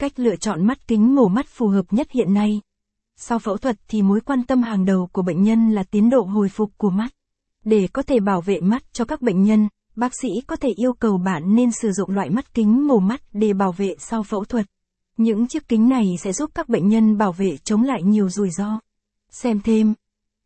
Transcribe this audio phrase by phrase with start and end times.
[0.00, 2.60] Cách lựa chọn mắt kính mổ mắt phù hợp nhất hiện nay.
[3.16, 6.22] Sau phẫu thuật thì mối quan tâm hàng đầu của bệnh nhân là tiến độ
[6.22, 7.08] hồi phục của mắt.
[7.64, 10.92] Để có thể bảo vệ mắt cho các bệnh nhân, bác sĩ có thể yêu
[10.92, 14.44] cầu bạn nên sử dụng loại mắt kính mổ mắt để bảo vệ sau phẫu
[14.44, 14.66] thuật.
[15.16, 18.50] Những chiếc kính này sẽ giúp các bệnh nhân bảo vệ chống lại nhiều rủi
[18.50, 18.80] ro.
[19.30, 19.94] Xem thêm.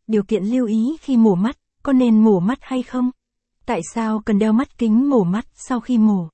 [0.07, 3.11] Điều kiện lưu ý khi mổ mắt, có nên mổ mắt hay không?
[3.65, 6.29] Tại sao cần đeo mắt kính mổ mắt sau khi mổ?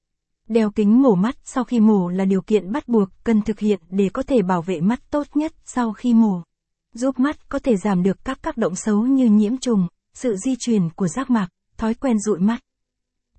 [0.52, 3.80] Đeo kính mổ mắt sau khi mổ là điều kiện bắt buộc cần thực hiện
[3.90, 6.42] để có thể bảo vệ mắt tốt nhất sau khi mổ.
[6.94, 10.56] Giúp mắt có thể giảm được các tác động xấu như nhiễm trùng, sự di
[10.60, 11.48] chuyển của giác mạc,
[11.78, 12.60] thói quen dụi mắt.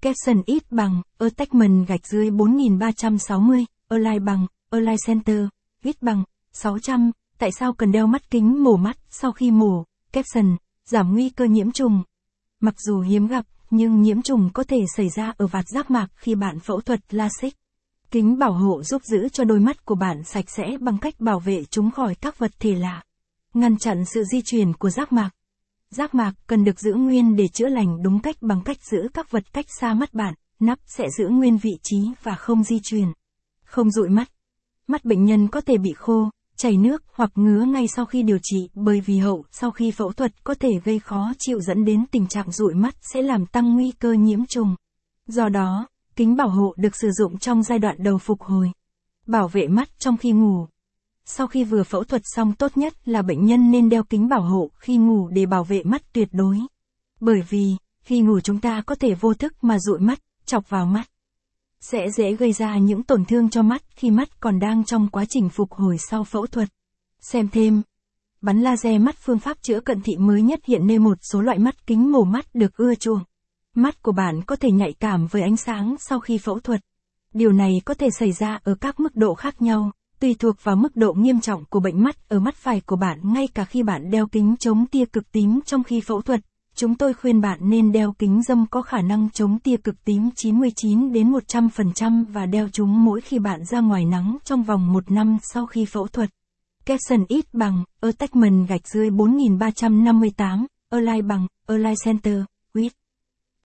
[0.00, 5.46] Capson ít bằng, attachment gạch dưới 4360, align bằng, align center,
[5.84, 10.56] ít bằng, 600, tại sao cần đeo mắt kính mổ mắt sau khi mổ, capson,
[10.84, 12.02] giảm nguy cơ nhiễm trùng.
[12.60, 16.06] Mặc dù hiếm gặp, nhưng nhiễm trùng có thể xảy ra ở vạt giác mạc
[16.16, 17.54] khi bạn phẫu thuật LASIK.
[18.10, 21.40] Kính bảo hộ giúp giữ cho đôi mắt của bạn sạch sẽ bằng cách bảo
[21.40, 23.02] vệ chúng khỏi các vật thể lạ.
[23.54, 25.30] Ngăn chặn sự di chuyển của giác mạc.
[25.90, 29.30] Giác mạc cần được giữ nguyên để chữa lành đúng cách bằng cách giữ các
[29.30, 33.12] vật cách xa mắt bạn, nắp sẽ giữ nguyên vị trí và không di chuyển.
[33.64, 34.28] Không dụi mắt.
[34.86, 36.30] Mắt bệnh nhân có thể bị khô,
[36.62, 40.12] chảy nước hoặc ngứa ngay sau khi điều trị bởi vì hậu sau khi phẫu
[40.12, 43.74] thuật có thể gây khó chịu dẫn đến tình trạng dụi mắt sẽ làm tăng
[43.74, 44.76] nguy cơ nhiễm trùng.
[45.26, 48.70] Do đó, kính bảo hộ được sử dụng trong giai đoạn đầu phục hồi.
[49.26, 50.66] Bảo vệ mắt trong khi ngủ.
[51.24, 54.42] Sau khi vừa phẫu thuật xong tốt nhất là bệnh nhân nên đeo kính bảo
[54.42, 56.58] hộ khi ngủ để bảo vệ mắt tuyệt đối.
[57.20, 60.86] Bởi vì, khi ngủ chúng ta có thể vô thức mà dụi mắt, chọc vào
[60.86, 61.11] mắt
[61.82, 65.24] sẽ dễ gây ra những tổn thương cho mắt khi mắt còn đang trong quá
[65.28, 66.68] trình phục hồi sau phẫu thuật.
[67.20, 67.82] Xem thêm.
[68.40, 71.58] Bắn laser mắt phương pháp chữa cận thị mới nhất hiện nay một số loại
[71.58, 73.20] mắt kính mổ mắt được ưa chuộng.
[73.74, 76.80] Mắt của bạn có thể nhạy cảm với ánh sáng sau khi phẫu thuật.
[77.34, 79.90] Điều này có thể xảy ra ở các mức độ khác nhau,
[80.20, 83.18] tùy thuộc vào mức độ nghiêm trọng của bệnh mắt ở mắt phải của bạn
[83.22, 86.40] ngay cả khi bạn đeo kính chống tia cực tím trong khi phẫu thuật.
[86.74, 90.30] Chúng tôi khuyên bạn nên đeo kính dâm có khả năng chống tia cực tím
[90.36, 95.10] 99 đến 100% và đeo chúng mỗi khi bạn ra ngoài nắng trong vòng một
[95.10, 96.30] năm sau khi phẫu thuật.
[96.84, 102.42] Capson ít bằng, attachment gạch dưới 4358, Align bằng, Align Center,
[102.74, 103.01] with.